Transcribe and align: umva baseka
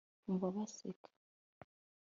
umva 0.29 0.47
baseka 0.55 1.09